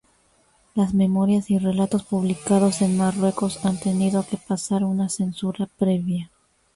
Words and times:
Las 0.73 0.95
memorias 0.95 1.51
y 1.51 1.59
relatos 1.59 2.01
publicados 2.01 2.81
en 2.81 2.97
Marruecos 2.97 3.63
han 3.63 3.79
tenido 3.79 4.25
que 4.27 4.37
pasar 4.37 4.83
una 4.83 5.09
censura 5.09 5.69
previa. 5.77 6.31